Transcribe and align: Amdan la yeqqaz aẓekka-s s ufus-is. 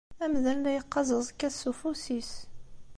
Amdan 0.23 0.59
la 0.63 0.71
yeqqaz 0.73 1.09
aẓekka-s 1.17 1.55
s 1.67 1.69
ufus-is. 1.71 2.31